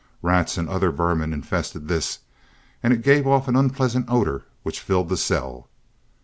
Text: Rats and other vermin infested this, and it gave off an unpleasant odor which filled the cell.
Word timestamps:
Rats 0.23 0.57
and 0.57 0.67
other 0.67 0.89
vermin 0.89 1.31
infested 1.31 1.87
this, 1.87 2.17
and 2.81 2.91
it 2.91 3.03
gave 3.03 3.27
off 3.27 3.47
an 3.47 3.55
unpleasant 3.55 4.07
odor 4.09 4.45
which 4.63 4.79
filled 4.79 5.09
the 5.09 5.15
cell. 5.17 5.69